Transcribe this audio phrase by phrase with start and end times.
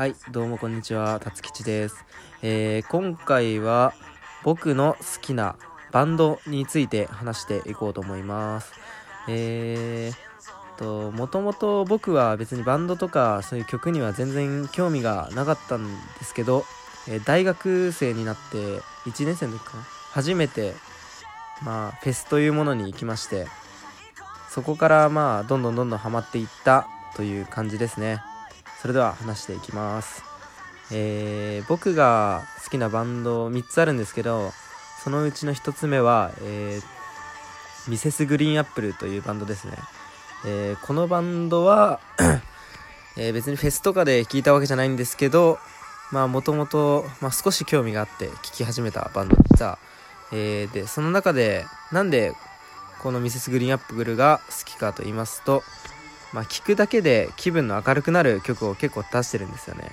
[0.00, 2.06] はい、どうもこんにちは、たつきちです。
[2.40, 3.92] えー今回は
[4.44, 5.56] 僕の好きな
[5.92, 8.72] バンドについて話していこうと思います。
[9.28, 16.64] えー、と、もともと僕は別にバンドとかそういう曲には全然興味がなかったんですけど、
[17.06, 18.56] えー大学生になって
[19.04, 19.82] 1年生の時かな？
[19.82, 20.72] 初めて、
[21.62, 23.48] まあ、フェスというものに行きまして、
[24.48, 28.22] そこからまあ、どんどんどんどんハマっていったという感じですね。
[28.80, 30.22] それでは話していきます。
[30.92, 34.52] えー僕が好きなバンド3つあるんですけど、
[35.04, 39.76] そのうちの1つ目は、えーミセスグリーンアップルというバンドですね。
[40.46, 42.00] えーこのバンドは、
[43.16, 45.58] え別にフェスとかで聞いたわけじゃないんですけど、
[46.10, 49.78] まあもともと、ま、少し興味があって聴き始めたバンドでした。
[50.32, 52.34] えーで、その中で、なんで
[53.02, 55.62] このミセスグリーンアップルが好きかと言いますと、
[56.32, 59.90] まあ、聞くだけで気分の明るくなる曲を結構出してるんですよね。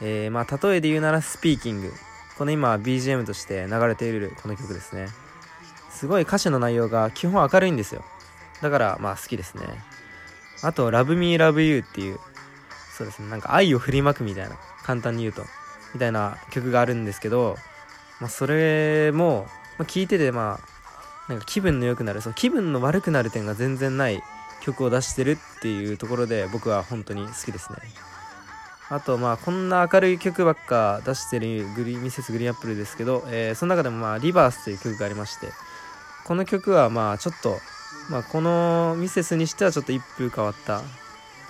[0.00, 1.92] えーまあ、例えで言うならスピーキング。
[2.38, 5.08] この今 BGM として流れているこの曲ですね。
[5.90, 8.04] すごい歌詞の内容が基本明るいんですよ。
[8.60, 9.64] だからまあ好きですね。
[10.62, 12.18] あと、Love Me Love You っていう、
[12.96, 15.44] そうですね、なんか愛を振りまくみたいな、簡単に言うと、
[15.92, 17.56] みたいな曲があるんですけど、
[18.20, 19.46] まあ、それも、
[19.78, 20.58] まあ、聞いててま
[21.28, 24.22] あ、なんか気分の良くなる、そう気分の悪くなる点が全然ない
[24.64, 27.78] 曲を出してるっていうところで僕は本当に好きですね。
[28.90, 35.48] あとまあこんな明るい曲ばっか出してるグリミセスグリーンアップルですけど、えーその中でもまあリバースという曲がありまして
[36.24, 37.58] この曲はまあちょっと
[38.10, 40.82] まあこのミセスにしてはちょっと一風変わった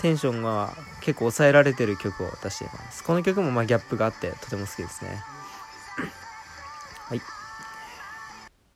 [0.01, 3.03] テンションが結構抑えられてる曲を出しています。
[3.05, 5.23] この曲もまあギャップがあってとても好きですね。
[7.09, 7.21] はい。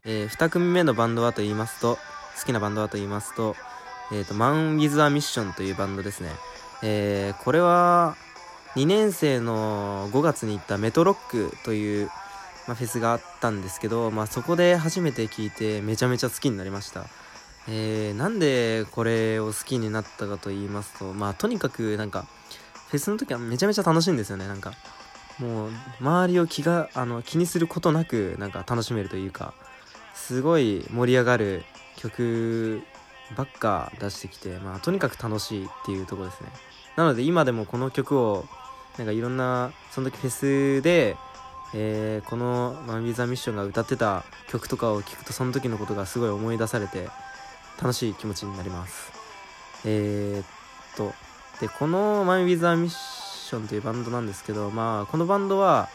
[0.05, 1.99] え2組目のバンドはと言いますと
[2.39, 3.57] 好きなバンドはと言いますと
[4.11, 6.31] えー、と、マン・ウィズ・ア・ミッションというバンドですね。
[6.83, 8.17] えーこれは、
[8.75, 12.07] 2年生の5月に行ったメトロックという、
[12.67, 17.07] まあ、フェスがあったんですけど、まあ、そこで初めて聞いてめちゃめちゃ好きになりました。
[17.69, 22.27] えーなんでこれを好きになったかと言いますと、まあ、とにかくなんか、
[22.91, 24.73] フェスの時はめちゃめちゃ楽しいんですよね、なんか。
[25.39, 29.55] もう、周りを気が、あの、気にすることなく、なんか楽しめるというか、
[30.15, 31.65] すごい盛り上がる
[31.97, 32.83] 曲
[33.37, 36.49] ばっか出してきて、まあ、とにかく楽しいっていうとこですね。
[36.97, 38.47] なので今でもこの曲を
[38.97, 41.17] なんかいろんなその時フェスで、
[41.75, 47.09] えーこの「マン・ビザ・ミッション」が歌ってた曲とかを聴くとその時のことがすごい思い出されて
[47.81, 49.13] 楽しい気持ちになります。
[49.85, 51.13] えー、っと
[51.61, 55.89] でこの「マン・ビザ・ミッション」というバンドなんですけどまあこのバンドは、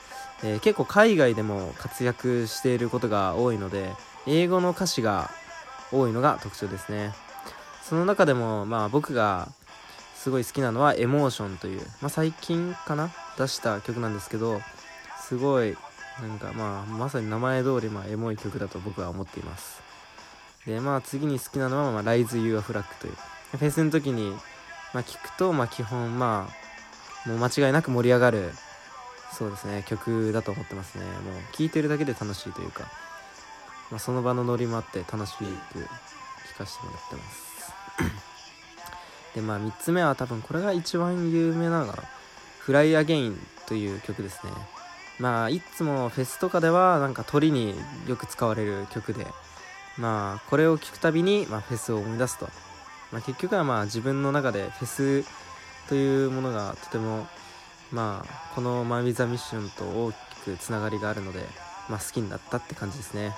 [0.44, 3.94] えー結構海外でも活躍していることが多いので
[4.26, 5.32] 英語の歌詞が
[5.94, 7.14] 多いのが特徴ですね。
[7.84, 9.50] その中でもまあ僕が
[10.16, 14.62] すごい好きなのは「エモーション」という、まあ、最近かな出した曲なんですけど
[15.22, 15.78] すごい
[16.22, 19.81] なんかまあまさに名前通りまあエモい曲だと僕は思っています。
[20.66, 23.14] でまあ次に好きなのは「まあ、Rise You a Flag」という
[23.52, 24.31] フェスの時に、
[24.94, 26.50] まあ、聞くとまあ基本ま
[27.25, 28.54] あもう間違いなく盛り上がる
[29.34, 31.04] そうですね曲だと思ってますね。
[31.04, 31.14] もう
[31.52, 32.84] 聴いてるだけで楽しいというか、
[33.94, 35.50] まあ、その場のノリもあって楽しく聴
[36.58, 37.44] かせてもらってます。
[39.36, 42.04] でまあ3つ目は多分これが一番有名なのかな
[42.58, 44.52] 「フライアゲインという曲ですね。
[45.20, 49.28] まあいつもフェスとかではなんか鳥によく使われる曲で
[50.00, 52.50] まあこれを聴くたびに、まあ、フェスを思い出すと、
[53.12, 55.24] まあ、結局はまあ自分の中でフェス
[55.88, 57.28] というものがとても
[57.92, 60.16] まあこの「マイ・ウィザ・ミッション」と大き
[60.46, 61.48] くつながりがあるので、
[61.90, 63.36] まあ、好きになったって感じですね。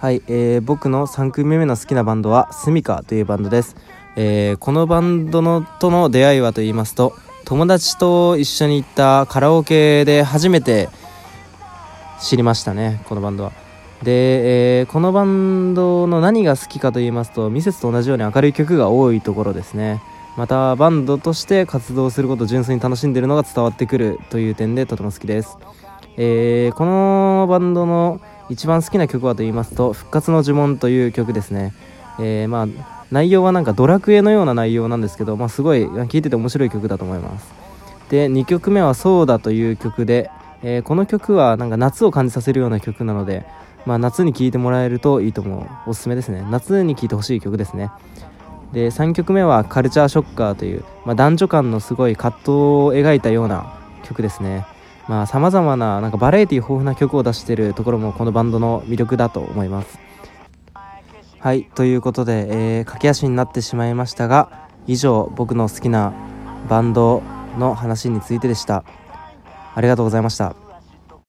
[0.00, 3.76] はい、えー僕の3組目の好きなバンドはスミカというバンドです、
[4.16, 7.12] えーこのバンドのとの出会いはと言いますと
[7.44, 10.88] 友達と一緒に行ったカラオケで初めて
[12.18, 13.52] 知りましたねこのバンドは。
[14.02, 20.00] で、えーこのバンドの何が好きかと言いますとミセスと同じように明るい曲が多いところですね。
[20.38, 25.58] またバンドとして活動することを純粋に楽しんでるのが伝わってくるという点でとても好きです、
[26.16, 28.18] えーこのバンドの
[28.50, 31.72] 一番好きな曲はと言いますと「復活の呪文」という曲ですね、
[32.18, 37.52] えーまあ内容はなんかドラクエのような内容なんですけど、まあ、すごい聴いてて面白い曲だと思います。
[38.08, 40.30] で2曲目は「そうだ」という曲で、
[40.62, 43.44] えーこの曲はなんか夏を感じさせるような曲なので、
[43.86, 46.44] まあ、夏に聴いてもらえるといいと思うおすすめですね。
[46.50, 47.90] 夏に聴いてほしい曲ですね。
[48.72, 53.72] で3曲目は「カルチャーショッカー」という、まあ、男女間のすごい葛藤を描いたような
[54.04, 54.66] 曲ですね。
[55.10, 59.98] まあ様々ななんかバラエティ豊富な曲を出してるところもこのバンドの魅力だと思います。
[61.40, 62.46] はいということで、
[62.78, 66.12] えー駆け足になってしまいましたが以上僕の好きな
[66.68, 67.24] バンド
[67.58, 68.84] の話についてでした。
[69.74, 70.69] ありがとうございました。